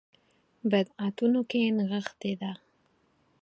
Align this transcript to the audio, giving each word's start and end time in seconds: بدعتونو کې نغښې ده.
بدعتونو 0.69 1.41
کې 1.49 1.61
نغښې 1.77 2.33
ده. 2.41 2.51